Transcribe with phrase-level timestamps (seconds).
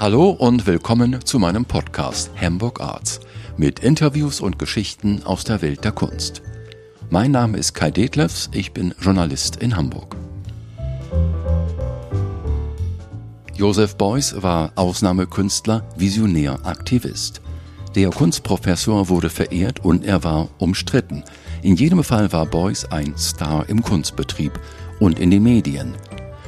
[0.00, 3.20] Hallo und willkommen zu meinem Podcast Hamburg Arts
[3.58, 6.40] mit Interviews und Geschichten aus der Welt der Kunst.
[7.10, 10.16] Mein Name ist Kai Detlefs, ich bin Journalist in Hamburg.
[13.54, 17.42] Josef Beuys war Ausnahmekünstler, Visionär, Aktivist.
[17.94, 21.24] Der Kunstprofessor wurde verehrt und er war umstritten.
[21.60, 24.58] In jedem Fall war Beuys ein Star im Kunstbetrieb
[24.98, 25.94] und in den Medien.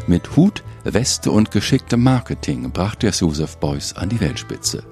[0.06, 4.82] Mit Hut, Weste und geschicktem Marketing brachte es Josef Beuys an die Weltspitze.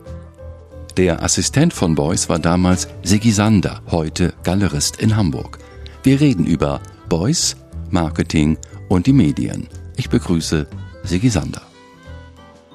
[0.96, 5.58] Der Assistent von Beuys war damals Sigi Sander, heute Galerist in Hamburg.
[6.02, 7.56] Wir reden über Beuys,
[7.90, 8.58] Marketing
[8.88, 9.68] und die Medien.
[9.96, 10.66] Ich begrüße
[11.02, 11.62] Sigi Sander.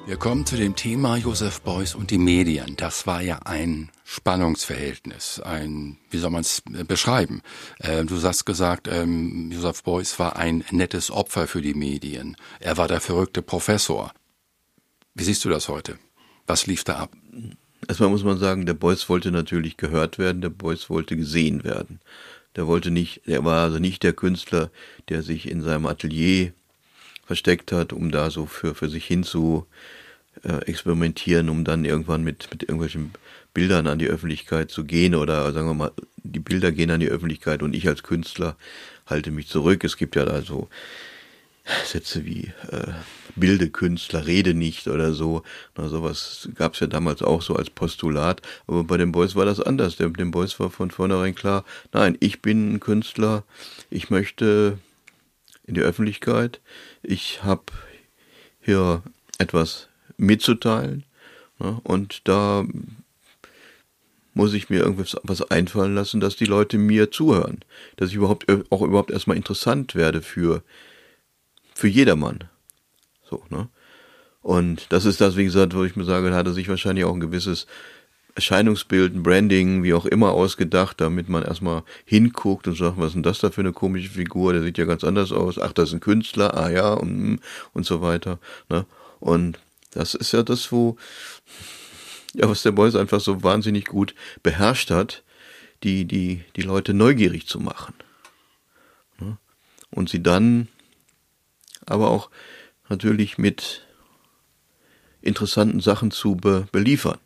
[0.06, 2.76] Wir kommen zu dem Thema Josef Beuys und die Medien.
[2.76, 7.42] Das war ja ein Spannungsverhältnis, ein, wie soll man es äh, beschreiben?
[7.80, 12.36] Äh, du hast gesagt, ähm, Josef Beuys war ein nettes Opfer für die Medien.
[12.60, 14.12] Er war der verrückte Professor.
[15.14, 15.98] Wie siehst du das heute?
[16.46, 17.16] Was lief da ab?
[17.88, 21.98] Erstmal muss man sagen, der Beuys wollte natürlich gehört werden, der Beuys wollte gesehen werden.
[22.54, 24.70] Der wollte nicht, er war also nicht der Künstler,
[25.08, 26.52] der sich in seinem Atelier
[27.24, 29.24] versteckt hat, um da so für, für sich hin
[30.44, 33.12] äh, experimentieren, um dann irgendwann mit, mit irgendwelchen
[33.54, 35.92] Bildern an die Öffentlichkeit zu gehen oder sagen wir mal,
[36.22, 38.56] die Bilder gehen an die Öffentlichkeit und ich als Künstler
[39.06, 39.84] halte mich zurück.
[39.84, 40.68] Es gibt ja da so
[41.84, 42.92] Sätze wie äh,
[43.34, 45.42] bilde Künstler, rede nicht oder so.
[45.76, 48.42] Na, sowas gab es ja damals auch so als Postulat.
[48.66, 49.96] Aber bei den Boys war das anders.
[49.96, 53.44] Dem, dem Boys war von vornherein klar, nein, ich bin ein Künstler,
[53.90, 54.78] ich möchte
[55.66, 56.60] in die Öffentlichkeit,
[57.02, 57.64] ich habe
[58.60, 59.02] hier
[59.38, 61.04] etwas mitzuteilen.
[61.58, 61.80] Ne?
[61.84, 62.64] Und da
[64.34, 67.60] muss ich mir irgendwas was einfallen lassen, dass die Leute mir zuhören,
[67.96, 70.62] dass ich überhaupt auch überhaupt erstmal interessant werde für
[71.74, 72.44] für jedermann.
[73.28, 73.68] So, ne?
[74.42, 77.04] Und das ist das, wie gesagt, wo ich mir sage, da hat er sich wahrscheinlich
[77.04, 77.66] auch ein gewisses
[78.36, 83.14] Erscheinungsbild, ein Branding, wie auch immer ausgedacht, damit man erstmal hinguckt und sagt, was ist
[83.14, 85.88] denn das da für eine komische Figur, der sieht ja ganz anders aus, ach, das
[85.88, 87.40] ist ein Künstler, ah ja, und,
[87.72, 88.38] und so weiter.
[88.68, 88.84] Ne?
[89.18, 89.58] Und
[89.96, 90.96] das ist ja das, wo,
[92.34, 95.24] ja, was der Beuys einfach so wahnsinnig gut beherrscht hat,
[95.82, 97.94] die, die, die Leute neugierig zu machen.
[99.18, 99.38] Ne?
[99.90, 100.68] Und sie dann
[101.86, 102.30] aber auch
[102.88, 103.86] natürlich mit
[105.22, 107.18] interessanten Sachen zu be beliefern.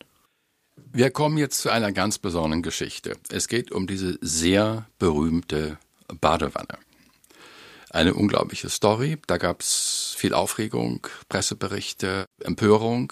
[0.93, 3.17] Wir kommen jetzt zu einer ganz besonderen Geschichte.
[3.29, 5.77] Es geht um diese sehr berühmte
[6.19, 6.77] Badewanne.
[7.89, 9.17] Eine unglaubliche Story.
[9.27, 9.90] Da gab es
[10.21, 13.11] viel Aufregung, Presseberichte, Empörung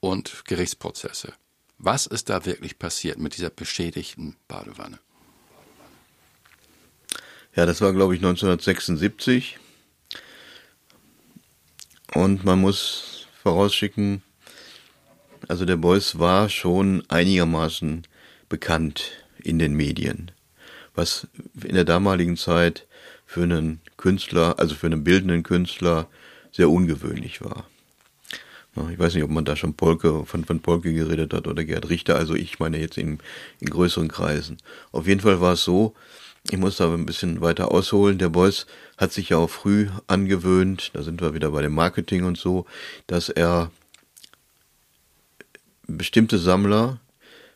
[0.00, 1.32] und Gerichtsprozesse.
[1.78, 4.98] Was ist da wirklich passiert mit dieser beschädigten Badewanne?
[7.54, 9.60] Ja, das war, glaube ich, 1976.
[12.14, 14.22] Und man muss vorausschicken,
[15.46, 18.04] also der Beuys war schon einigermaßen
[18.48, 20.32] bekannt in den Medien,
[20.96, 21.28] was
[21.62, 22.88] in der damaligen Zeit
[23.26, 26.08] für einen Künstler, also für einen bildenden Künstler,
[26.52, 27.66] sehr ungewöhnlich war.
[28.92, 31.88] Ich weiß nicht, ob man da schon Polke, von, von Polke geredet hat oder Gerd
[31.88, 33.18] Richter, also ich meine jetzt in,
[33.58, 34.58] in größeren Kreisen.
[34.92, 35.94] Auf jeden Fall war es so,
[36.50, 38.18] ich muss da ein bisschen weiter ausholen.
[38.18, 38.66] Der Beuys
[38.96, 42.66] hat sich ja auch früh angewöhnt, da sind wir wieder bei dem Marketing und so,
[43.06, 43.70] dass er
[45.86, 47.00] bestimmte Sammler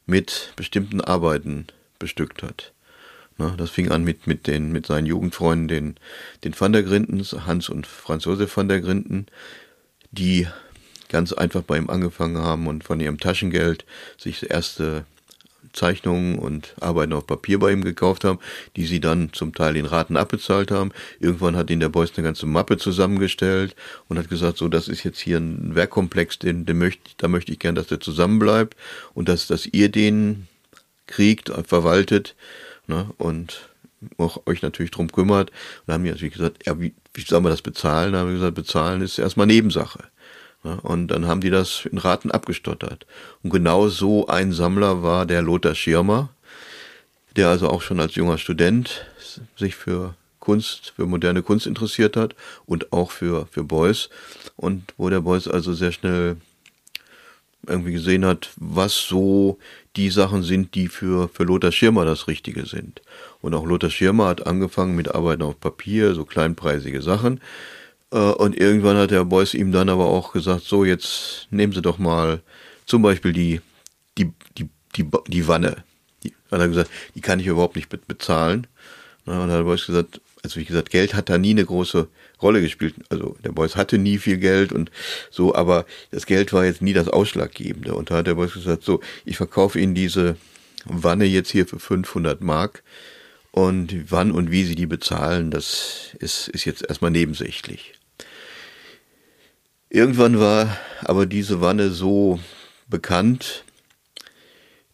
[0.06, 1.66] mit bestimmten Arbeiten
[1.98, 2.72] bestückt hat.
[3.50, 5.97] Das fing an mit, mit, den, mit seinen Jugendfreunden, den,
[6.44, 9.26] den Van der Grindens, Hans und Franz Josef van der Grinden,
[10.10, 10.47] die
[11.08, 13.84] ganz einfach bei ihm angefangen haben und von ihrem Taschengeld
[14.16, 15.04] sich erste
[15.72, 18.38] Zeichnungen und Arbeiten auf Papier bei ihm gekauft haben,
[18.76, 20.92] die sie dann zum Teil in Raten abbezahlt haben.
[21.20, 23.75] Irgendwann hat ihnen der Beuys eine ganze Mappe zusammengestellt
[24.08, 27.52] und hat gesagt, so, das ist jetzt hier ein Werkkomplex, den, den möchte, da möchte
[27.52, 28.76] ich gern, dass der zusammenbleibt
[29.14, 30.48] und dass, dass ihr den
[31.06, 32.34] kriegt, verwaltet,
[32.92, 33.70] ne, und
[34.19, 35.50] auch euch natürlich drum kümmert.
[35.50, 38.12] Und dann haben die natürlich gesagt, ja, wie, wie sollen wir das bezahlen?
[38.12, 40.00] Da haben wir gesagt, bezahlen ist erstmal Nebensache.
[40.82, 43.06] Und dann haben die das in Raten abgestottert.
[43.43, 46.31] Und genau so ein Sammler war der Lothar Schirmer,
[47.34, 49.06] der also auch schon als junger Student
[49.56, 54.08] sich für Kunst, für moderne Kunst interessiert hat und auch für, für Beuys.
[54.56, 56.37] Und wo der Beuys also sehr schnell
[57.67, 59.59] irgendwie gesehen hat, was so
[59.97, 63.03] die Sachen sind, die für, für Lothar Schirmer das Richtige sind.
[63.41, 67.41] Und auch Lothar Schirmer hat angefangen mit Arbeiten auf Papier, so kleinpreisige Sachen.
[68.11, 71.82] Äh, und irgendwann hat der Beuys ihm dann aber auch gesagt, so jetzt nehmen Sie
[71.82, 72.43] doch mal
[72.87, 73.61] zum Beispiel die,
[74.19, 75.85] die, die, die, die Wanne.
[76.25, 78.67] Die, hat er gesagt, die kann ich überhaupt nicht bezahlen.
[79.25, 82.09] Und dann hat der Beuys gesagt, also wie gesagt, Geld hat da nie eine große
[82.42, 82.94] Rolle gespielt.
[83.08, 84.90] Also der Beuys hatte nie viel Geld und
[85.30, 87.94] so, aber das Geld war jetzt nie das Ausschlaggebende.
[87.94, 90.36] Und da hat der Beuys gesagt, so, ich verkaufe Ihnen diese
[90.84, 92.82] Wanne jetzt hier für 500 Mark
[93.52, 97.92] und wann und wie Sie die bezahlen, das ist, ist jetzt erstmal nebensächlich.
[99.90, 102.40] Irgendwann war aber diese Wanne so
[102.88, 103.64] bekannt,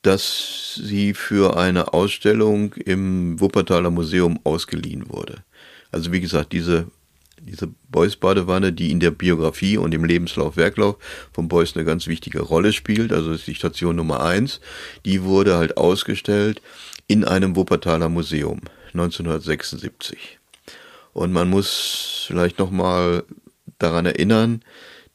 [0.03, 5.45] dass sie für eine Ausstellung im Wuppertaler Museum ausgeliehen wurde.
[5.91, 6.87] Also wie gesagt, diese,
[7.49, 10.97] diese Beuys-Badewanne, die in der Biografie und im Lebenslauf, Werklauf
[11.33, 14.61] von Beuys eine ganz wichtige Rolle spielt, also ist die Station Nummer eins,
[15.05, 16.63] die wurde halt ausgestellt
[17.07, 18.61] in einem Wuppertaler Museum
[18.93, 20.39] 1976.
[21.13, 23.25] Und man muss vielleicht nochmal
[23.79, 24.63] daran erinnern,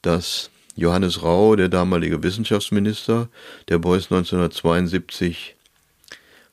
[0.02, 3.28] dass Johannes Rau, der damalige Wissenschaftsminister,
[3.68, 5.54] der Beuys 1972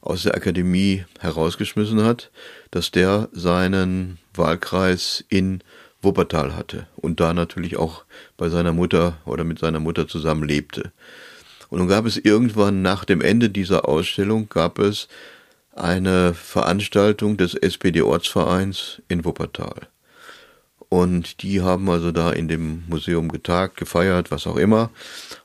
[0.01, 2.31] aus der Akademie herausgeschmissen hat,
[2.71, 5.63] dass der seinen Wahlkreis in
[6.01, 8.03] Wuppertal hatte und da natürlich auch
[8.37, 10.91] bei seiner Mutter oder mit seiner Mutter zusammen lebte.
[11.69, 15.07] Und nun gab es irgendwann nach dem Ende dieser Ausstellung gab es
[15.73, 19.87] eine Veranstaltung des SPD-Ortsvereins in Wuppertal.
[20.89, 24.89] Und die haben also da in dem Museum getagt, gefeiert, was auch immer,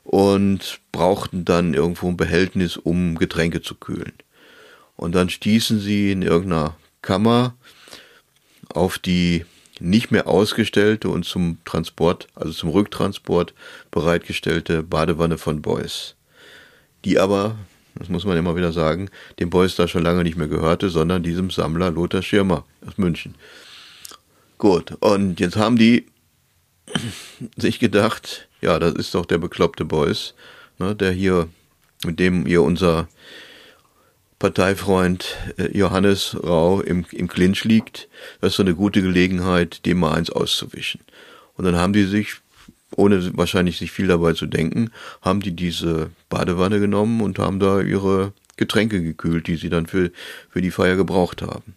[0.02, 4.14] und brauchten dann irgendwo ein Behältnis, um Getränke zu kühlen.
[4.96, 7.54] Und dann stießen sie in irgendeiner Kammer
[8.74, 9.44] auf die
[9.80, 13.54] nicht mehr ausgestellte und zum Transport, also zum Rücktransport
[13.90, 16.14] bereitgestellte Badewanne von Beuys.
[17.04, 17.56] Die aber,
[17.94, 21.22] das muss man immer wieder sagen, dem Beuys da schon lange nicht mehr gehörte, sondern
[21.22, 23.34] diesem Sammler Lothar Schirmer aus München.
[24.58, 26.06] Gut, und jetzt haben die
[27.56, 30.34] sich gedacht, ja, das ist doch der bekloppte Beuys,
[30.78, 31.48] ne, der hier,
[32.04, 33.08] mit dem ihr unser
[34.38, 38.08] Parteifreund äh, Johannes Rau im, im Clinch liegt.
[38.40, 41.00] Das ist so eine gute Gelegenheit, dem mal eins auszuwischen.
[41.54, 42.34] Und dann haben die sich,
[42.94, 44.90] ohne wahrscheinlich sich viel dabei zu denken,
[45.22, 50.10] haben die diese Badewanne genommen und haben da ihre Getränke gekühlt, die sie dann für,
[50.50, 51.74] für die Feier gebraucht haben.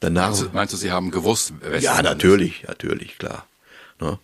[0.00, 1.52] Danach, meinst, du, meinst du, Sie haben gewusst?
[1.80, 3.46] Ja, natürlich, natürlich, klar.
[4.00, 4.18] Ne?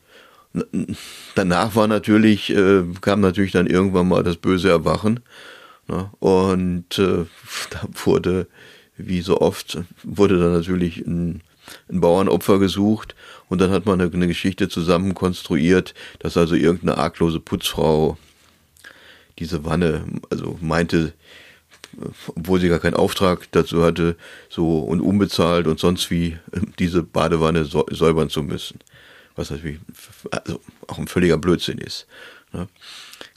[1.35, 5.21] Danach war natürlich, äh, kam natürlich dann irgendwann mal das böse Erwachen.
[5.89, 6.11] Ne?
[6.19, 7.25] Und äh,
[7.71, 8.47] da wurde,
[8.97, 11.43] wie so oft, wurde dann natürlich ein,
[11.89, 13.15] ein Bauernopfer gesucht
[13.49, 18.17] und dann hat man eine, eine Geschichte zusammen konstruiert, dass also irgendeine arglose Putzfrau
[19.39, 21.13] diese Wanne, also meinte,
[22.29, 24.17] obwohl sie gar keinen Auftrag dazu hatte,
[24.49, 26.39] so und unbezahlt und sonst wie
[26.79, 28.81] diese Badewanne säubern zu müssen.
[29.35, 29.79] Was natürlich
[30.31, 32.07] also auch ein völliger Blödsinn ist.
[32.53, 32.69] Ne?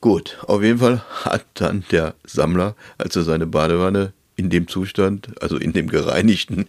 [0.01, 5.41] Gut, auf jeden Fall hat dann der Sammler, als er seine Badewanne in dem Zustand,
[5.41, 6.67] also in dem gereinigten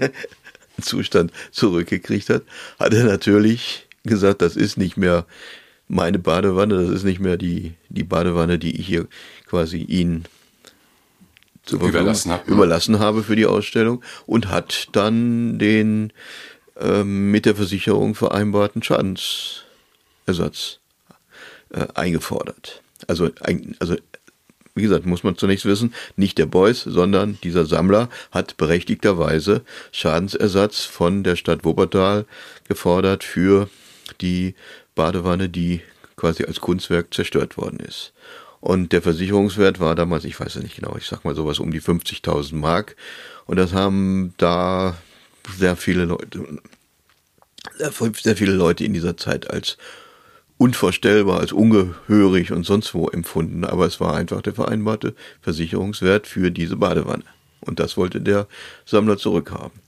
[0.80, 2.42] Zustand zurückgekriegt hat,
[2.78, 5.26] hat er natürlich gesagt, das ist nicht mehr
[5.88, 9.08] meine Badewanne, das ist nicht mehr die, die Badewanne, die ich hier
[9.46, 10.24] quasi Ihnen
[11.64, 16.12] zur überlassen, hab, überlassen habe für die Ausstellung und hat dann den
[16.78, 20.80] ähm, mit der Versicherung vereinbarten Schadensersatz
[21.70, 22.82] äh, eingefordert.
[23.06, 23.30] Also,
[23.78, 23.96] also
[24.74, 29.62] wie gesagt, muss man zunächst wissen, nicht der Beuys, sondern dieser Sammler hat berechtigterweise
[29.92, 32.26] Schadensersatz von der Stadt Wuppertal
[32.68, 33.68] gefordert für
[34.20, 34.54] die
[34.94, 35.80] Badewanne, die
[36.16, 38.12] quasi als Kunstwerk zerstört worden ist.
[38.60, 41.70] Und der Versicherungswert war damals, ich weiß es nicht genau, ich sag mal sowas um
[41.70, 42.96] die 50.000 Mark.
[43.46, 44.96] Und das haben da
[45.56, 46.60] sehr viele Leute,
[47.78, 49.76] sehr viele Leute in dieser Zeit als
[50.58, 53.64] unvorstellbar, als ungehörig und sonst wo empfunden.
[53.64, 57.24] Aber es war einfach der vereinbarte Versicherungswert für diese Badewanne.
[57.60, 58.46] Und das wollte der
[58.84, 59.84] Sammler zurückhaben.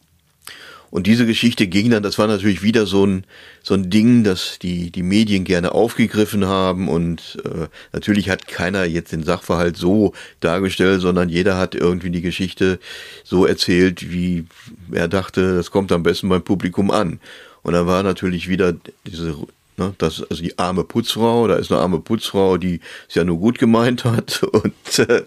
[0.90, 3.24] Und diese Geschichte ging dann, das war natürlich wieder so ein,
[3.62, 6.88] so ein Ding, das die, die Medien gerne aufgegriffen haben.
[6.88, 12.22] Und äh, natürlich hat keiner jetzt den Sachverhalt so dargestellt, sondern jeder hat irgendwie die
[12.22, 12.78] Geschichte
[13.24, 14.46] so erzählt, wie
[14.92, 17.20] er dachte, das kommt am besten beim Publikum an.
[17.62, 19.36] Und da war natürlich wieder diese
[19.78, 23.24] Ne, das ist also die arme Putzfrau, da ist eine arme Putzfrau, die es ja
[23.24, 24.42] nur gut gemeint hat.
[24.52, 25.22] Und äh,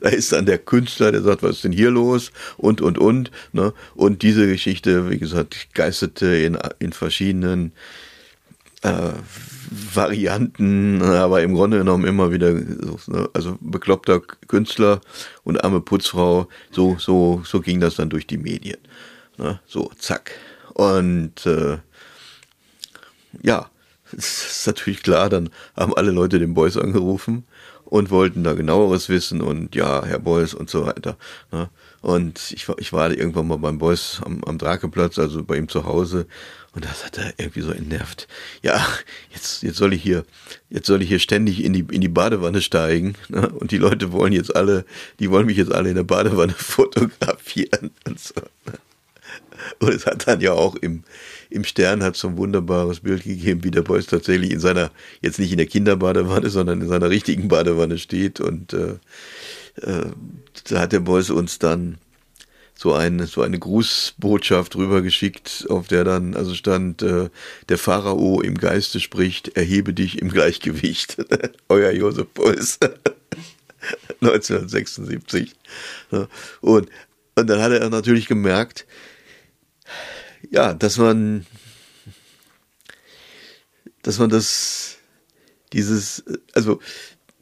[0.00, 2.30] da ist dann der Künstler, der sagt, was ist denn hier los?
[2.58, 3.30] Und, und, und.
[3.52, 3.72] Ne?
[3.94, 7.72] Und diese Geschichte, wie gesagt, geistete in, in verschiedenen
[8.82, 9.12] äh,
[9.70, 13.30] Varianten, aber im Grunde genommen immer wieder, ne?
[13.32, 15.00] also bekloppter Künstler
[15.44, 18.78] und arme Putzfrau, so, so, so ging das dann durch die Medien.
[19.38, 19.60] Ne?
[19.66, 20.32] So, zack.
[20.74, 21.78] Und äh,
[23.42, 23.70] ja,
[24.18, 27.44] ist natürlich klar, dann haben alle Leute den Boys angerufen
[27.84, 31.16] und wollten da genaueres wissen und ja, Herr Beuys und so weiter.
[31.52, 31.68] Ne?
[32.00, 35.68] Und ich war, ich war irgendwann mal beim Beuys am, am Drakeplatz, also bei ihm
[35.68, 36.26] zu Hause
[36.74, 38.26] und das hat er irgendwie so entnervt.
[38.62, 38.84] Ja,
[39.32, 40.24] jetzt, jetzt soll ich hier,
[40.70, 43.14] jetzt soll ich hier ständig in die, in die Badewanne steigen.
[43.28, 43.48] Ne?
[43.48, 44.84] Und die Leute wollen jetzt alle,
[45.20, 48.34] die wollen mich jetzt alle in der Badewanne fotografieren und so.
[48.66, 48.72] Ne?
[49.78, 51.04] Und es hat dann ja auch im,
[51.50, 54.90] im Stern hat so ein wunderbares Bild gegeben, wie der Beuys tatsächlich in seiner,
[55.22, 58.40] jetzt nicht in der Kinderbadewanne, sondern in seiner richtigen Badewanne steht.
[58.40, 58.96] Und äh,
[59.80, 60.10] äh,
[60.68, 61.98] da hat der Beuys uns dann
[62.76, 67.30] so eine, so eine Grußbotschaft rübergeschickt, auf der dann also stand, äh,
[67.68, 71.16] der Pharao im Geiste spricht, erhebe dich im Gleichgewicht.
[71.68, 72.78] Euer Josef Beuys.
[74.20, 75.54] 1976.
[76.60, 76.88] Und,
[77.34, 78.86] und dann hat er natürlich gemerkt,
[80.50, 81.46] ja, dass man,
[84.02, 84.96] dass man das,
[85.72, 86.80] dieses, also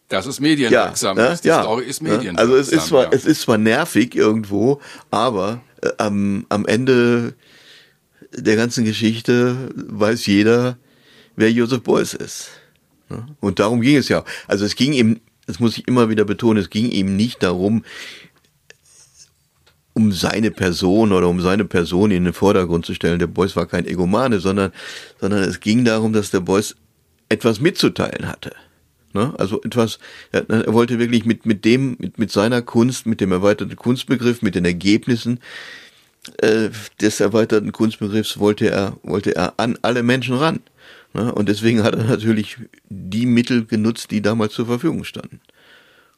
[0.09, 1.17] das ist medienwirksam.
[1.17, 2.37] Ja, Die ja, Story ist medienwirksam.
[2.37, 3.11] Also es ist zwar, ja.
[3.13, 4.81] es ist zwar nervig irgendwo,
[5.11, 7.35] aber äh, am, am Ende
[8.35, 10.77] der ganzen Geschichte weiß jeder,
[11.37, 12.51] wer Joseph Beuys ist.
[13.09, 13.27] Ne?
[13.41, 14.25] Und darum ging es ja.
[14.47, 17.83] Also es ging ihm, das muss ich immer wieder betonen, es ging ihm nicht darum,
[19.95, 23.19] um seine Person oder um seine Person in den Vordergrund zu stellen.
[23.19, 24.73] Der Beuys war kein Egomane, sondern,
[25.21, 26.77] sondern es ging darum, dass der Beuys
[27.29, 28.53] etwas mitzuteilen hatte.
[29.13, 29.35] Ne?
[29.39, 29.99] Also etwas,
[30.31, 34.55] er, wollte wirklich mit, mit dem, mit, mit seiner Kunst, mit dem erweiterten Kunstbegriff, mit
[34.55, 35.41] den Ergebnissen
[36.39, 36.71] äh,
[37.01, 40.61] des erweiterten Kunstbegriffs wollte er, wollte er an alle Menschen ran.
[41.15, 41.33] Ne?
[41.35, 42.59] Und deswegen hat er natürlich
[42.89, 45.41] die Mittel genutzt, die damals zur Verfügung standen.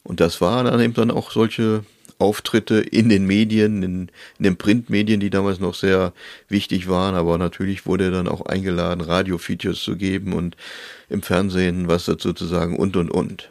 [0.03, 1.85] Und das waren dann eben dann auch solche
[2.19, 6.13] Auftritte in den Medien, in, in, den Printmedien, die damals noch sehr
[6.49, 10.57] wichtig waren, aber natürlich wurde er dann auch eingeladen, Radio-Features zu geben und
[11.09, 13.51] im Fernsehen was dazu zu sagen und und und.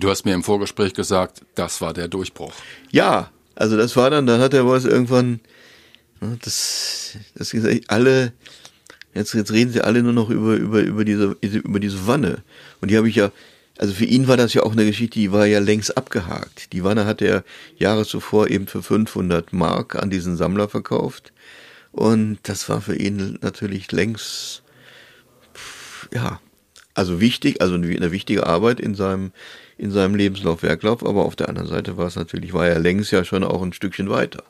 [0.00, 2.54] Du hast mir im Vorgespräch gesagt, das war der Durchbruch.
[2.90, 5.40] Ja, also das war dann, dann hat er was irgendwann,
[6.20, 7.54] das, das
[7.88, 8.32] alle,
[9.14, 12.42] jetzt, jetzt reden sie alle nur noch über, über, über diese, über diese Wanne.
[12.80, 13.30] Und die habe ich ja,
[13.78, 16.72] also für ihn war das ja auch eine Geschichte, die war ja längst abgehakt.
[16.72, 17.42] Die Wanne hat er
[17.76, 21.32] Jahre zuvor eben für 500 Mark an diesen Sammler verkauft.
[21.90, 24.62] Und das war für ihn natürlich längst,
[26.12, 26.40] ja,
[26.94, 29.32] also wichtig, also eine wichtige Arbeit in seinem,
[29.78, 31.04] in seinem Lebenslauf, Werklauf.
[31.04, 33.72] Aber auf der anderen Seite war es natürlich, war er längst ja schon auch ein
[33.72, 34.44] Stückchen weiter.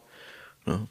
[0.67, 0.87] Ne?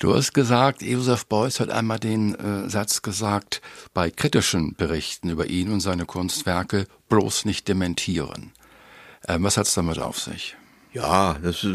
[0.00, 3.60] Du hast gesagt, Josef Beuys hat einmal den äh, Satz gesagt,
[3.92, 8.52] bei kritischen Berichten über ihn und seine Kunstwerke bloß nicht dementieren.
[9.28, 10.56] Ähm, was hat's damit auf sich?
[10.94, 11.66] Ja, das,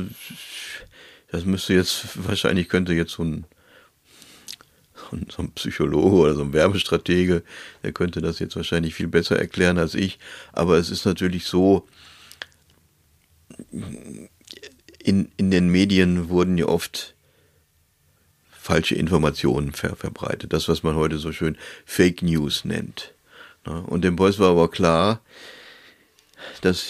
[1.29, 3.45] das müsste jetzt, wahrscheinlich könnte jetzt so ein,
[5.29, 7.43] so ein Psychologe oder so ein Werbestratege,
[7.83, 10.17] der könnte das jetzt wahrscheinlich viel besser erklären als ich.
[10.51, 11.87] Aber es ist natürlich so,
[14.97, 17.14] in, in den Medien wurden ja oft
[18.65, 20.51] falsche Informationen ver verbreitet.
[20.51, 21.55] Das, was man heute so schön
[21.85, 23.13] Fake News nennt.
[23.63, 25.19] Und dem Beuys war aber klar,
[26.61, 26.87] dass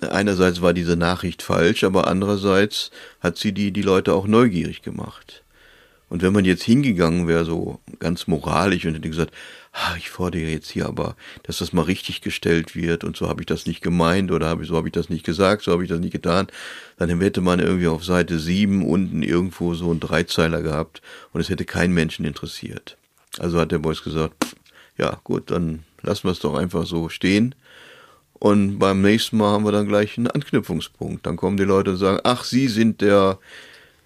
[0.00, 5.42] einerseits war diese Nachricht falsch, aber andererseits hat sie die, die Leute auch neugierig gemacht.
[6.10, 9.34] Und wenn man jetzt hingegangen wäre, so ganz moralisch und hätte gesagt,
[9.98, 13.46] ich fordere jetzt hier aber, dass das mal richtig gestellt wird und so habe ich
[13.46, 15.88] das nicht gemeint oder habe ich, so habe ich das nicht gesagt, so habe ich
[15.88, 16.46] das nicht getan,
[16.96, 21.02] dann hätte man irgendwie auf Seite 7 unten irgendwo so einen Dreizeiler gehabt
[21.32, 22.96] und es hätte keinen Menschen interessiert.
[23.38, 24.56] Also hat der Boys gesagt,
[24.96, 27.54] ja gut, dann lassen wir es doch einfach so stehen.
[28.34, 31.26] Und beim nächsten Mal haben wir dann gleich einen Anknüpfungspunkt.
[31.26, 33.38] Dann kommen die Leute und sagen, ach, Sie sind der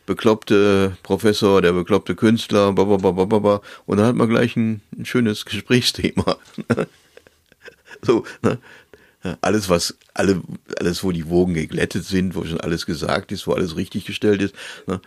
[0.08, 3.60] bekloppte Professor, der bekloppte Künstler, bababababa.
[3.84, 6.38] und dann hat man gleich ein, ein schönes Gesprächsthema.
[8.02, 8.58] so, ne?
[9.42, 10.40] Alles, was, alle,
[10.78, 14.40] alles, wo die Wogen geglättet sind, wo schon alles gesagt ist, wo alles richtig gestellt
[14.40, 14.54] ist,
[14.86, 15.00] ne?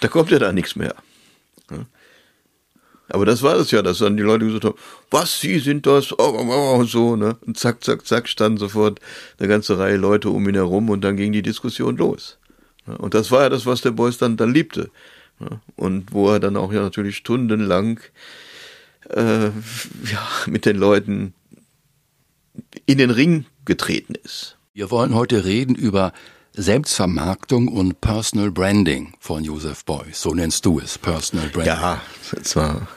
[0.00, 0.94] da kommt ja da nichts mehr.
[1.70, 1.86] Ne?
[3.08, 4.78] Aber das war es ja, dass dann die Leute gesagt haben,
[5.10, 7.36] was, Sie sind das, oh, oh, oh, und so, ne?
[7.46, 9.00] Und zack, zack, zack, standen sofort
[9.38, 12.38] eine ganze Reihe Leute um ihn herum und dann ging die Diskussion los.
[12.98, 14.90] Und das war ja das, was der Beuys dann, dann liebte.
[15.76, 18.00] Und wo er dann auch ja natürlich stundenlang
[19.10, 21.34] äh, ja, mit den Leuten
[22.86, 24.56] in den Ring getreten ist.
[24.74, 26.12] Wir wollen heute reden über
[26.54, 30.20] Selbstvermarktung und Personal Branding von Joseph Beuys.
[30.20, 31.74] So nennst du es, Personal Branding.
[31.74, 32.00] Ja,
[32.42, 32.88] zwar.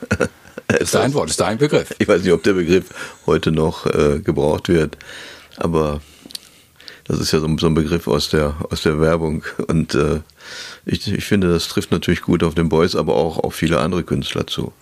[0.68, 1.96] Das ist dein Wort, das ist dein Begriff.
[2.00, 2.90] Ich weiß nicht, ob der Begriff
[3.26, 4.98] heute noch äh, gebraucht wird,
[5.58, 6.02] aber
[7.06, 9.44] das ist ja so, so, ein Begriff aus der, aus der Werbung.
[9.68, 10.22] Und äh,
[10.86, 14.04] ich, ich finde, das trifft natürlich gut auf den Beuys, aber auch auf viele andere
[14.04, 14.74] Künstler zu.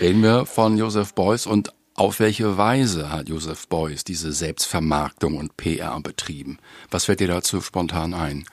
[0.00, 5.56] Reden wir von Joseph Beuys und Auf welche Weise hat Joseph Beuys diese Selbstvermarktung und
[5.56, 6.58] PR betrieben?
[6.92, 8.44] Was fällt dir dazu spontan ein?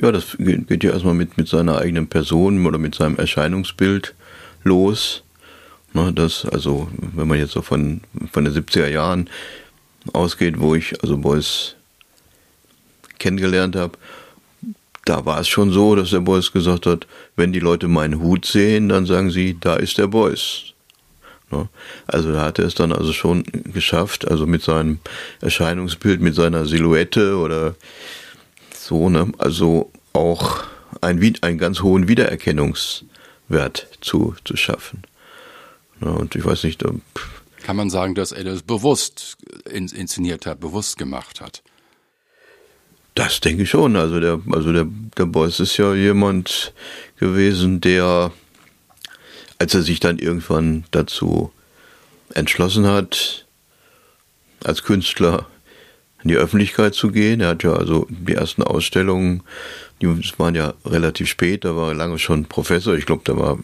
[0.00, 4.16] Ja, das geht ja erstmal mit, mit seiner eigenen Person oder mit seinem Erscheinungsbild
[4.64, 5.22] los.
[5.92, 8.00] Ne, das, also, wenn man jetzt so von,
[8.32, 9.30] von den 70er Jahren
[10.12, 11.76] ausgeht, wo ich also Beuys
[13.18, 13.98] kennengelernt habe,
[15.04, 17.06] da war es schon so, dass der Beuys gesagt hat,
[17.36, 20.72] wenn die Leute meinen Hut sehen, dann sagen sie, da ist der Beuys.
[21.50, 21.68] Ne?
[22.06, 24.98] Also da hat er es dann also schon geschafft, also mit seinem
[25.40, 27.74] Erscheinungsbild, mit seiner Silhouette oder
[28.74, 29.32] so, ne?
[29.38, 30.64] also auch
[31.00, 35.02] ein, einen ganz hohen Wiedererkennungswert zu, zu schaffen.
[36.00, 36.12] Ne?
[36.12, 36.84] Und ich weiß nicht,
[37.62, 39.36] kann man sagen, dass er das bewusst
[39.72, 41.62] inszeniert hat, bewusst gemacht hat?
[43.14, 43.96] Das denke ich schon.
[43.96, 44.86] Also der, also der,
[45.18, 46.72] der Beuys ist ja jemand
[47.18, 48.32] gewesen, der
[49.62, 51.52] als er sich dann irgendwann dazu
[52.34, 53.46] entschlossen hat,
[54.64, 55.46] als Künstler
[56.24, 57.40] in die Öffentlichkeit zu gehen.
[57.40, 59.44] Er hat ja also die ersten Ausstellungen,
[60.00, 62.94] die waren ja relativ spät, da war er lange schon Professor.
[62.96, 63.58] Ich glaube, da war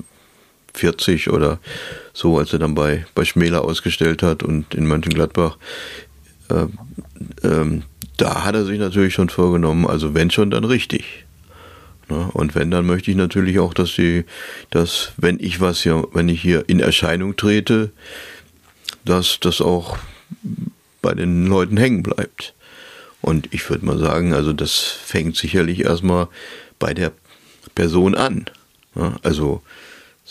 [0.74, 1.58] 40 oder
[2.18, 5.56] so, als er dann bei, bei Schmäler ausgestellt hat und in Mönchengladbach.
[6.50, 6.66] Äh,
[7.44, 7.84] ähm,
[8.16, 11.26] da hat er sich natürlich schon vorgenommen, also wenn schon, dann richtig.
[12.08, 12.28] Ne?
[12.32, 14.24] Und wenn, dann möchte ich natürlich auch, dass sie,
[14.70, 17.92] dass, wenn ich was ja, wenn ich hier in Erscheinung trete,
[19.04, 19.96] dass das auch
[21.00, 22.52] bei den Leuten hängen bleibt.
[23.20, 26.26] Und ich würde mal sagen, also das fängt sicherlich erstmal
[26.80, 27.12] bei der
[27.76, 28.46] Person an.
[28.96, 29.14] Ne?
[29.22, 29.62] Also,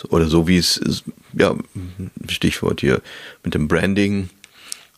[0.10, 1.56] oder so wie es, ja,
[2.30, 3.02] Stichwort hier
[3.44, 4.30] mit dem Branding,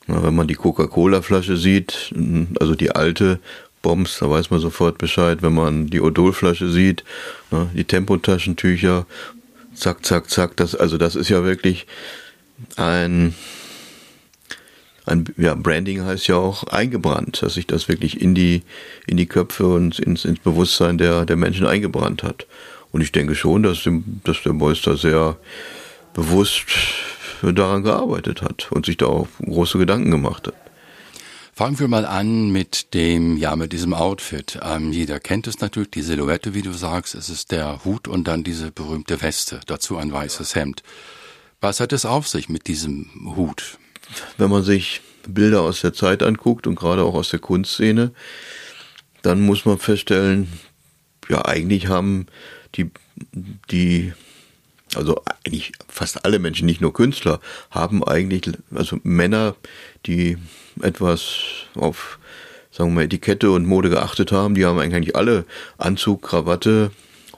[0.08, 2.13] wenn man die Coca-Cola-Flasche sieht,
[2.60, 3.39] also die alte,
[3.82, 7.03] Bombs, da weiß man sofort Bescheid, wenn man die Odolflasche sieht,
[7.51, 9.06] ne, die Tempotaschentücher,
[9.74, 11.88] zack, zack, zack, das, also das ist ja wirklich
[12.75, 13.34] ein,
[15.06, 18.63] ein, ja, Branding heißt ja auch eingebrannt, dass sich das wirklich in die,
[19.08, 22.46] in die Köpfe und ins, ins Bewusstsein der, der Menschen eingebrannt hat.
[22.91, 23.88] Und ich denke schon, dass,
[24.24, 25.38] dass der Beuys da sehr
[26.13, 26.65] bewusst
[27.41, 30.56] daran gearbeitet hat und sich da auch große Gedanken gemacht hat.
[31.54, 34.58] Fangen wir mal an mit dem, ja, mit diesem Outfit.
[34.63, 37.15] Ähm, jeder kennt es natürlich, die Silhouette, wie du sagst.
[37.15, 40.84] Es ist der Hut und dann diese berühmte Weste, dazu ein weißes Hemd.
[41.60, 43.78] Was hat es auf sich mit diesem Hut?
[44.38, 48.13] Wenn man sich Bilder aus der Zeit anguckt und gerade auch aus der Kunstszene,
[49.21, 50.47] dann muss man feststellen,
[51.28, 52.28] ja, eigentlich haben
[52.75, 52.91] die,
[53.71, 54.13] die,
[54.95, 57.39] also eigentlich fast alle Menschen, nicht nur Künstler,
[57.71, 59.55] haben eigentlich, also Männer,
[60.05, 60.38] die
[60.82, 61.41] etwas
[61.75, 62.19] auf,
[62.71, 65.45] sagen wir mal, Etikette und Mode geachtet haben, die haben eigentlich alle
[65.77, 66.91] Anzug, Krawatte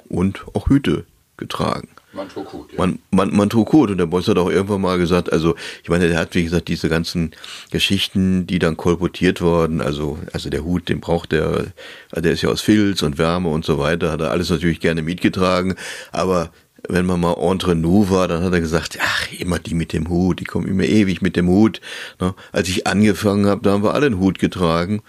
[0.09, 1.05] und auch Hüte
[1.37, 1.89] getragen.
[2.13, 2.77] Man trug Hut, ja.
[2.77, 5.89] Man, man, man trug Hut und der Boss hat auch irgendwann mal gesagt, also ich
[5.89, 7.31] meine, der hat wie gesagt diese ganzen
[7.71, 11.67] Geschichten, die dann kolportiert wurden, also also der Hut, den braucht der,
[12.13, 15.01] der ist ja aus Filz und Wärme und so weiter, hat er alles natürlich gerne
[15.01, 15.75] mitgetragen,
[16.11, 16.51] aber
[16.89, 20.09] wenn man mal entre nous war, dann hat er gesagt, ach, immer die mit dem
[20.09, 21.79] Hut, die kommen immer ewig mit dem Hut.
[22.19, 22.33] Ne?
[22.51, 25.01] Als ich angefangen habe, da haben wir alle einen Hut getragen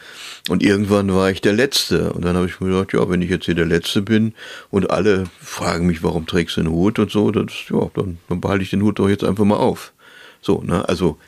[0.49, 2.13] und irgendwann war ich der Letzte.
[2.13, 4.35] Und dann habe ich mir gedacht, ja, wenn ich jetzt hier der Letzte bin
[4.71, 8.41] und alle fragen mich, warum trägst du einen Hut und so, das, ja, dann, dann
[8.41, 9.93] behalte ich den Hut doch jetzt einfach mal auf.
[10.41, 11.19] So, ne, also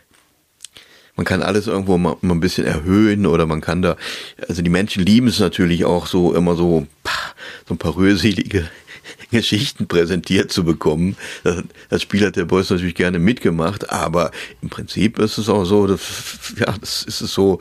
[1.16, 3.96] man kann alles irgendwo mal, mal ein bisschen erhöhen oder man kann da,
[4.48, 6.87] also die Menschen lieben es natürlich auch so immer so,
[7.66, 8.68] so ein paar rührselige
[9.30, 11.16] Geschichten präsentiert zu bekommen.
[11.88, 14.30] Das Spiel hat der Boys natürlich gerne mitgemacht, aber
[14.62, 16.00] im Prinzip ist es auch so, dass,
[16.56, 17.60] ja, das ist es so,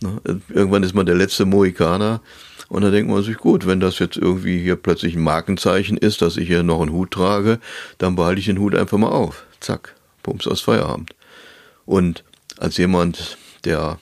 [0.00, 2.20] ne, irgendwann ist man der letzte Mohikaner.
[2.68, 6.20] Und dann denkt man sich, gut, wenn das jetzt irgendwie hier plötzlich ein Markenzeichen ist,
[6.20, 7.60] dass ich hier noch einen Hut trage,
[7.96, 9.44] dann behalte ich den Hut einfach mal auf.
[9.60, 11.14] Zack, Pumps aus Feierabend.
[11.86, 12.24] Und
[12.58, 13.98] als jemand, der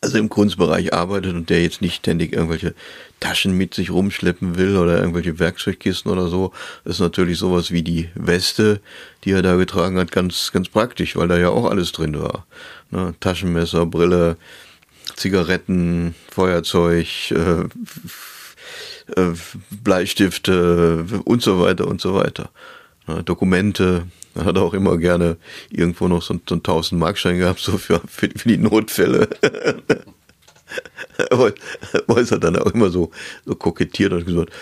[0.00, 2.74] also im Kunstbereich arbeitet und der jetzt nicht ständig irgendwelche
[3.20, 6.52] Taschen mit sich rumschleppen will oder irgendwelche Werkzeugkisten oder so,
[6.84, 8.80] ist natürlich sowas wie die Weste,
[9.24, 12.46] die er da getragen hat, ganz, ganz praktisch, weil da ja auch alles drin war.
[12.90, 13.14] Ne?
[13.20, 14.36] Taschenmesser, Brille,
[15.16, 17.62] Zigaretten, Feuerzeug, äh,
[19.16, 19.34] äh,
[19.70, 22.50] Bleistifte und so weiter und so weiter.
[23.06, 23.22] Ne?
[23.22, 25.36] Dokumente, er hat auch immer gerne
[25.70, 29.28] irgendwo noch so, so einen 1000 Markschein gehabt, so für, für, für die Notfälle.
[32.06, 33.10] Beuys hat dann auch immer so,
[33.44, 34.52] so kokettiert und gesagt,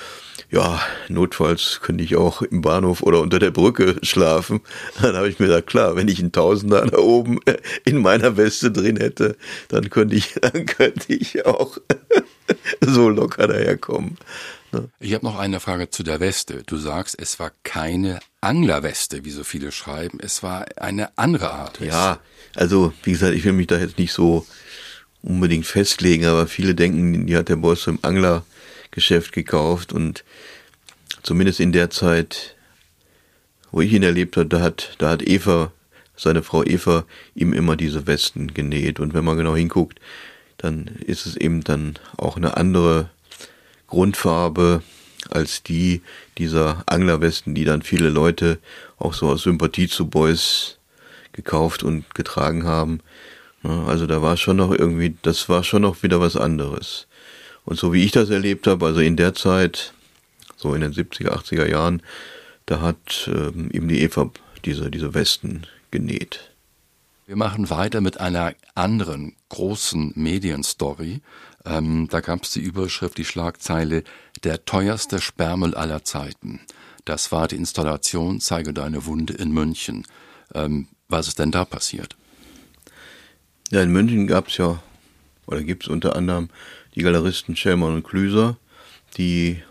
[0.51, 4.61] ja, notfalls könnte ich auch im Bahnhof oder unter der Brücke schlafen.
[5.01, 7.39] Dann habe ich mir gesagt, klar, wenn ich einen Tausender da oben
[7.85, 9.37] in meiner Weste drin hätte,
[9.69, 11.79] dann könnte ich, dann könnte ich auch
[12.81, 14.17] so locker daherkommen.
[14.73, 14.89] Ne?
[14.99, 16.65] Ich habe noch eine Frage zu der Weste.
[16.67, 20.19] Du sagst, es war keine Anglerweste, wie so viele schreiben.
[20.21, 21.81] Es war eine andere Art.
[21.81, 22.21] Ja,
[22.57, 24.47] also wie gesagt, ich will mich da jetzt nicht so
[25.23, 30.25] unbedingt festlegen, aber viele denken, die hat der Boss im Anglergeschäft gekauft und
[31.23, 32.57] zumindest in der Zeit,
[33.71, 35.73] wo ich ihn erlebt habe, da hat, da hat Eva,
[36.17, 39.01] seine Frau Eva, ihm immer diese Westen genäht.
[39.01, 40.01] Und wenn man genau hinguckt,
[40.57, 43.11] dann ist es eben dann auch eine andere
[43.87, 44.83] Grundfarbe
[45.33, 46.03] als die
[46.39, 48.59] dieser Anglerwesten, die dann viele Leute
[48.99, 50.79] auch so aus Sympathie zu Beuys
[51.33, 53.01] gekauft und getragen haben.
[53.63, 57.07] Also da war schon noch irgendwie, das war schon noch wieder was anderes.
[57.65, 59.93] Und so wie ich das erlebt habe, also in der Zeit,
[60.57, 62.03] so in den 70er, 80er Jahren,
[62.67, 64.31] da hat ähm, eben die Eva
[64.65, 66.51] diese, diese Westen genäht.
[67.27, 71.21] Wir machen weiter mit einer anderen großen Medienstory.
[71.65, 74.05] Ähm, da gab es die Überschrift, die Schlagzeile
[74.45, 76.61] Der teuerste Sperrmüll aller Zeiten.
[77.05, 80.07] Das war die Installation Zeige deine Wunde in München.
[80.55, 82.17] Ähm, was ist denn da passiert?
[83.71, 84.83] Ja, in München gab es ja,
[85.47, 86.49] oder gibt es unter anderem
[86.95, 88.57] die Galeristen Schellmann und Klüser,
[89.17, 89.63] die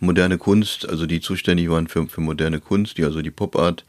[0.00, 3.84] moderne Kunst, also die zuständig waren für, für moderne Kunst, die also die Popart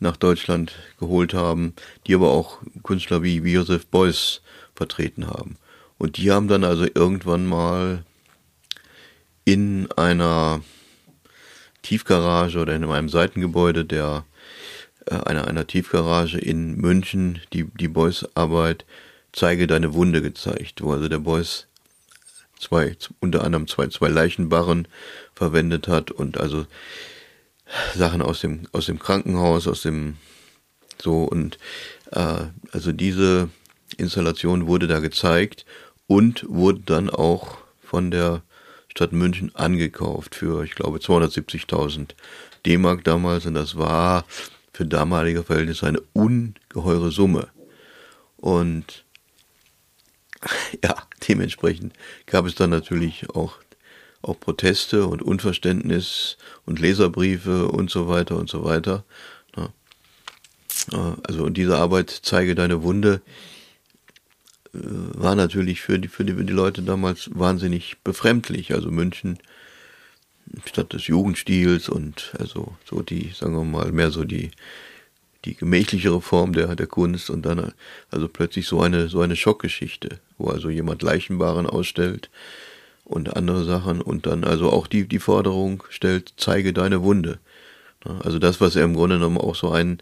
[0.00, 1.74] nach Deutschland geholt haben,
[2.06, 4.40] die aber auch Künstler wie, wie Joseph Beuys
[4.74, 5.56] vertreten haben.
[5.98, 8.04] Und die haben dann also irgendwann mal
[9.44, 10.60] in einer
[11.82, 14.24] Tiefgarage oder in einem Seitengebäude der
[15.06, 18.84] äh, einer, einer Tiefgarage in München die, die Beuys Arbeit
[19.32, 21.66] Zeige deine Wunde gezeigt, wo also der Beuys
[22.58, 24.88] zwei, unter anderem zwei, zwei Leichenbarren
[25.34, 26.66] verwendet hat und also
[27.94, 30.16] Sachen aus dem, aus dem Krankenhaus, aus dem,
[31.00, 31.58] so und,
[32.12, 33.50] äh, also diese
[33.96, 35.66] Installation wurde da gezeigt
[36.06, 38.42] und wurde dann auch von der
[38.88, 42.10] Stadt München angekauft für, ich glaube, 270.000
[42.66, 44.24] D-Mark damals und das war
[44.72, 47.48] für damalige Verhältnisse eine ungeheure Summe.
[48.36, 49.04] Und
[50.84, 50.94] ja,
[51.28, 51.92] dementsprechend
[52.26, 53.58] gab es dann natürlich auch,
[54.22, 59.04] auch Proteste und Unverständnis und Leserbriefe und so weiter und so weiter.
[61.26, 63.20] Also diese Arbeit zeige deine Wunde
[64.72, 68.74] äh, war natürlich für die, für die, für die Leute damals wahnsinnig befremdlich.
[68.74, 69.38] Also München
[70.64, 74.50] statt des Jugendstils und also so die, sagen wir mal, mehr so die
[75.44, 77.72] die gemächlichere Form der, der Kunst und dann
[78.10, 82.28] also plötzlich so eine, so eine Schockgeschichte, wo also jemand Leichenbaren ausstellt
[83.08, 87.38] und andere Sachen und dann also auch die, die Forderung stellt, zeige deine Wunde.
[88.04, 89.98] Also das, was er im Grunde genommen auch so ein,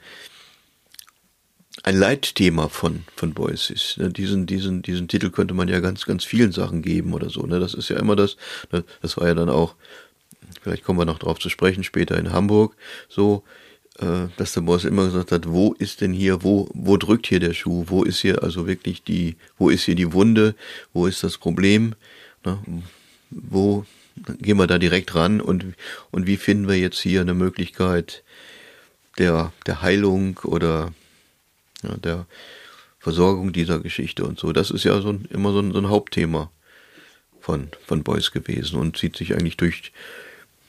[1.85, 3.99] ein Leitthema von, von Beuys ist.
[3.99, 7.47] Diesen, diesen, diesen Titel könnte man ja ganz, ganz vielen Sachen geben oder so.
[7.47, 8.37] Das ist ja immer das,
[9.01, 9.77] das war ja dann auch,
[10.61, 12.77] vielleicht kommen wir noch drauf zu sprechen, später in Hamburg,
[13.09, 13.45] so,
[14.01, 17.41] äh, dass der Boss immer gesagt hat, wo ist denn hier, wo, wo drückt hier
[17.41, 20.57] der Schuh, wo ist hier also wirklich die, wo ist hier die Wunde,
[20.93, 21.95] wo ist das Problem,
[22.47, 22.83] ne?
[23.31, 23.85] wo
[24.41, 25.75] gehen wir da direkt ran und,
[26.11, 28.23] und wie finden wir jetzt hier eine Möglichkeit
[29.19, 30.93] der, der Heilung oder
[31.83, 32.27] ja, der
[32.99, 34.53] Versorgung dieser Geschichte und so.
[34.53, 36.51] Das ist ja so ein, immer so ein, so ein Hauptthema
[37.41, 39.93] von, von Beuys gewesen und zieht sich eigentlich durch,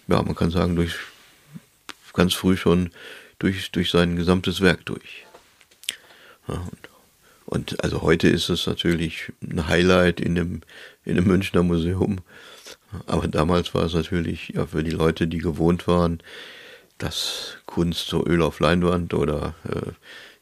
[0.08, 0.94] ja, man kann sagen, durch
[2.14, 2.92] ganz früh schon
[3.40, 5.26] durch, durch sein gesamtes Werk durch.
[6.48, 6.90] Ja, und,
[7.48, 10.62] und, also heute ist es natürlich ein Highlight in dem,
[11.06, 12.20] in dem Münchner Museum.
[13.06, 16.20] Aber damals war es natürlich ja für die Leute, die gewohnt waren,
[16.98, 19.92] dass Kunst so Öl auf Leinwand oder äh,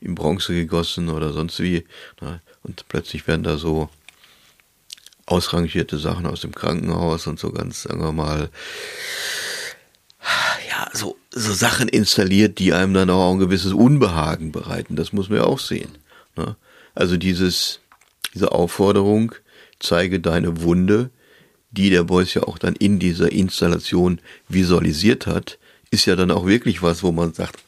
[0.04, 1.86] in Bronze gegossen oder sonst wie.
[2.22, 3.89] Na, und plötzlich werden da so
[5.28, 8.50] ausrangierte Sachen aus dem Krankenhaus und so ganz, sagen wir mal,
[10.72, 14.96] ja, so, so Sachen installiert, die einem dann auch ein gewisses Unbehagen bereiten.
[14.96, 16.00] Das muss man ja auch sehen.
[16.36, 16.56] Ne?
[16.95, 17.81] Also dieses,
[18.34, 19.36] diese Aufforderung,
[19.79, 21.12] zeige deine Wunde,
[21.71, 25.60] die der Beuys ja auch dann in dieser Installation visualisiert hat,
[25.91, 27.63] ist ja dann auch wirklich was, wo man sagt,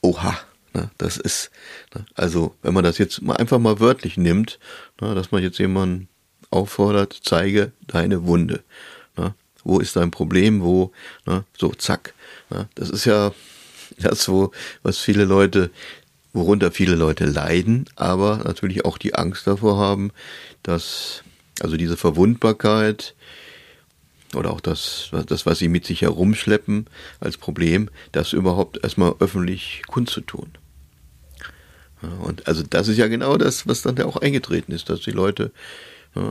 [0.00, 0.38] oha,
[0.74, 1.50] ne, das ist,
[1.94, 4.58] ne, also wenn man das jetzt mal einfach mal wörtlich nimmt,
[5.00, 6.08] ne, dass man jetzt jemanden
[6.50, 8.62] auffordert, zeige deine Wunde.
[9.16, 10.92] Ne, wo ist dein Problem, wo,
[11.26, 12.14] ne, so zack.
[12.50, 13.32] Ne, das ist ja
[13.98, 14.52] das, wo,
[14.82, 15.70] was viele Leute,
[16.32, 20.10] worunter viele Leute leiden, aber natürlich auch die Angst davor haben,
[20.62, 21.22] dass,
[21.60, 23.14] also diese Verwundbarkeit,
[24.34, 26.86] oder auch das, das, was sie mit sich herumschleppen
[27.18, 30.50] als Problem, das überhaupt erstmal öffentlich kundzutun.
[32.20, 35.10] Und also das ist ja genau das, was dann da auch eingetreten ist, dass die
[35.10, 35.50] Leute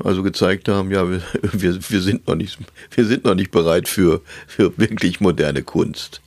[0.04, 1.22] Also gezeigt haben, ja, wir,
[1.54, 2.58] wir, wir, sind noch nicht,
[2.92, 6.22] wir sind noch nicht bereit für, für wirklich moderne Kunst.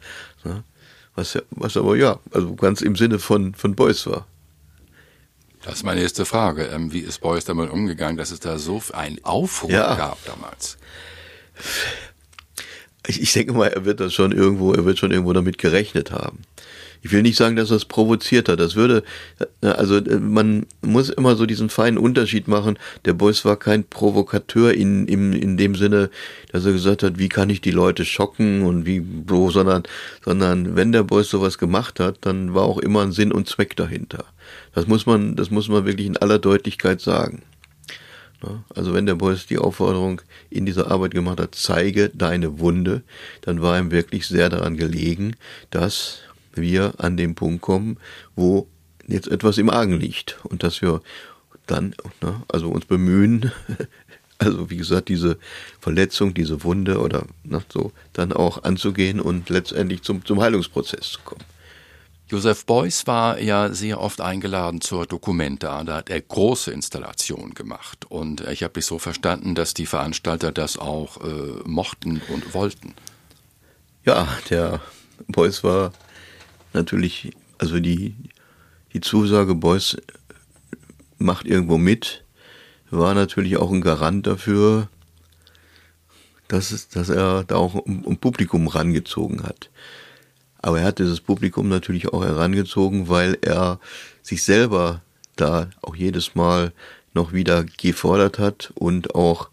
[1.14, 4.26] Was, was aber ja, also ganz im Sinne von, von Beuys war.
[5.62, 6.64] Das ist meine erste Frage.
[6.66, 9.94] Ähm, wie ist Beuys damit umgegangen, dass es da so ein Aufruhr ja.
[9.94, 10.78] gab damals?
[13.06, 16.10] Ich, ich denke mal, er wird das schon irgendwo, er wird schon irgendwo damit gerechnet
[16.12, 16.38] haben
[17.02, 18.60] ich will nicht sagen, dass das provoziert hat.
[18.60, 19.02] Das würde,
[19.62, 22.78] äh, also äh, man muss immer so diesen feinen Unterschied machen.
[23.04, 26.10] Der Beuys war kein Provokateur in, in, in dem Sinne,
[26.52, 29.84] dass er gesagt hat, wie kann ich die Leute schocken und wie, bro, sondern,
[30.24, 33.76] sondern wenn der Beuys sowas gemacht hat, dann war auch immer ein Sinn und Zweck
[33.76, 34.24] dahinter.
[34.74, 37.42] Das muss man, das muss man wirklich in aller Deutlichkeit sagen.
[38.74, 43.02] Also wenn der Beuys die Aufforderung in dieser Arbeit gemacht hat, zeige deine Wunde,
[43.42, 45.36] dann war ihm wirklich sehr daran gelegen,
[45.70, 46.20] dass
[46.52, 47.98] wir an den Punkt kommen,
[48.36, 48.66] wo
[49.06, 51.00] jetzt etwas im Argen liegt und dass wir
[51.66, 53.52] dann ne, also uns bemühen,
[54.38, 55.38] also wie gesagt, diese
[55.80, 61.20] Verletzung, diese Wunde oder ne, so dann auch anzugehen und letztendlich zum, zum Heilungsprozess zu
[61.24, 61.44] kommen.
[62.30, 65.82] Josef Beuys war ja sehr oft eingeladen zur Documenta.
[65.82, 68.06] Da hat er große Installationen gemacht.
[68.08, 71.28] Und ich habe mich so verstanden, dass die Veranstalter das auch äh,
[71.64, 72.94] mochten und wollten.
[74.04, 74.80] Ja, der
[75.26, 75.92] Beuys war
[76.72, 78.14] natürlich, also die,
[78.92, 79.96] die Zusage, Beuys
[81.18, 82.24] macht irgendwo mit,
[82.90, 84.88] war natürlich auch ein Garant dafür,
[86.48, 89.70] dass, dass er da auch ein, um Publikum rangezogen hat.
[90.58, 93.80] Aber er hat dieses Publikum natürlich auch herangezogen, weil er
[94.22, 95.02] sich selber
[95.36, 96.72] da auch jedes Mal
[97.14, 99.48] noch wieder gefordert hat und auch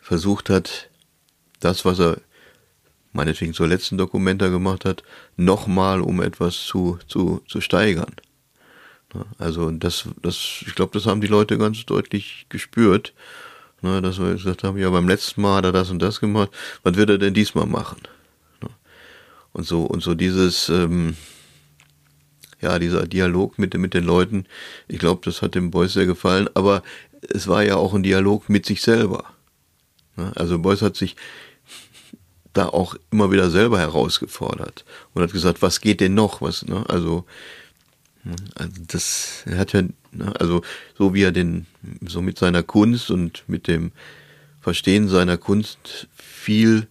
[0.00, 0.88] versucht hat,
[1.60, 2.18] das, was er
[3.12, 5.02] meinetwegen zur letzten Dokumenta gemacht hat,
[5.36, 8.14] nochmal um etwas zu, zu, zu steigern.
[9.38, 13.14] Also das, das, ich glaube, das haben die Leute ganz deutlich gespürt,
[13.80, 16.50] ne, dass wir gesagt haben, ja, beim letzten Mal hat er das und das gemacht,
[16.82, 18.00] was wird er denn diesmal machen?
[19.52, 21.16] Und so, und so dieses, ähm,
[22.60, 24.46] ja, dieser Dialog mit, mit den Leuten,
[24.88, 26.82] ich glaube, das hat dem Beuys sehr gefallen, aber
[27.22, 29.24] es war ja auch ein Dialog mit sich selber.
[30.34, 31.16] Also Beuys hat sich
[32.58, 36.42] da auch immer wieder selber herausgefordert und hat gesagt, was geht denn noch?
[36.42, 36.84] Was, ne?
[36.88, 37.24] Also,
[38.54, 40.34] also das hat ja, ne?
[40.38, 40.62] also
[40.96, 41.66] so wie er den,
[42.06, 43.92] so mit seiner Kunst und mit dem
[44.60, 46.88] Verstehen seiner Kunst viel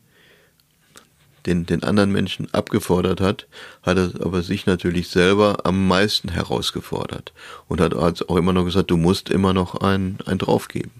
[1.46, 3.48] den, den anderen Menschen abgefordert hat,
[3.82, 7.34] hat er aber sich natürlich selber am meisten herausgefordert
[7.68, 10.92] und hat auch immer noch gesagt, du musst immer noch ein, ein draufgeben.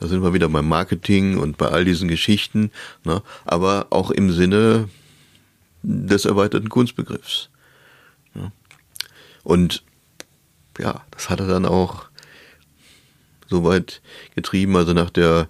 [0.00, 2.70] Da sind wir wieder beim Marketing und bei all diesen Geschichten,
[3.04, 3.22] ne?
[3.44, 4.88] aber auch im Sinne
[5.82, 7.48] des erweiterten Kunstbegriffs.
[8.34, 8.50] Ja.
[9.44, 9.84] Und
[10.78, 12.06] ja, das hat er dann auch
[13.48, 14.02] so weit
[14.34, 15.48] getrieben, also nach der,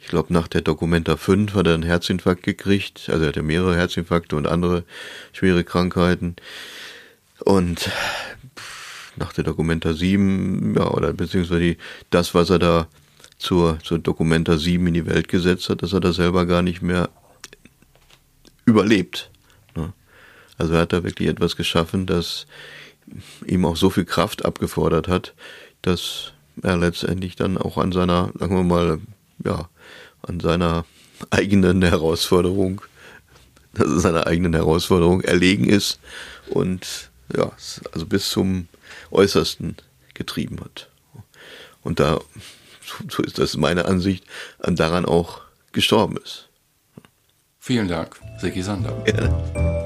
[0.00, 3.76] ich glaube nach der Documenta 5 hat er einen Herzinfarkt gekriegt, also er hatte mehrere
[3.76, 4.84] Herzinfarkte und andere
[5.32, 6.36] schwere Krankheiten.
[7.44, 7.90] Und
[9.16, 11.76] nach der Documenta 7, ja, oder beziehungsweise
[12.10, 12.88] das, was er da
[13.38, 16.82] zur, zur Documenta 7 in die Welt gesetzt hat, das hat er selber gar nicht
[16.82, 17.08] mehr
[18.64, 19.30] überlebt.
[19.76, 19.92] Ne?
[20.56, 22.46] Also er hat da wirklich etwas geschaffen, das
[23.46, 25.34] ihm auch so viel Kraft abgefordert hat,
[25.82, 29.00] dass er letztendlich dann auch an seiner, sagen wir mal,
[29.44, 29.68] ja,
[30.22, 30.84] an seiner
[31.30, 32.82] eigenen Herausforderung,
[33.72, 36.00] seiner eigenen Herausforderung erlegen ist
[36.50, 37.52] und ja,
[37.92, 38.68] also bis zum
[39.10, 39.76] Äußersten
[40.14, 40.88] getrieben hat.
[41.82, 42.18] Und da
[43.10, 44.24] so ist das meine Ansicht,
[44.58, 45.40] daran auch
[45.72, 46.48] gestorben ist.
[47.58, 48.92] Vielen Dank, Seki Sander.
[49.04, 49.78] Gerne.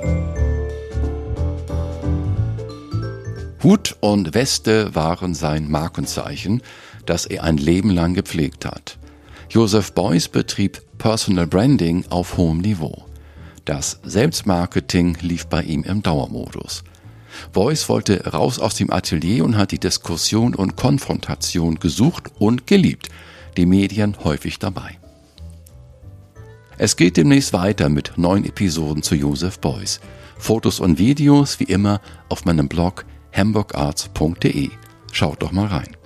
[3.62, 6.62] Hut und Weste waren sein Markenzeichen,
[7.07, 8.99] das er ein Leben lang gepflegt hat.
[9.51, 13.05] Joseph Beuys betrieb Personal Branding auf hohem Niveau.
[13.65, 16.83] Das Selbstmarketing lief bei ihm im Dauermodus.
[17.53, 23.09] Voice wollte raus aus dem Atelier und hat die Diskussion und Konfrontation gesucht und geliebt.
[23.57, 24.99] Die Medien häufig dabei.
[26.79, 30.01] Es geht demnächst weiter mit neuen Episoden zu Joseph Beuys.
[30.38, 34.71] Fotos und Videos wie immer auf meinem Blog hamburgarts.de.
[35.12, 36.02] Schaut doch mal rein.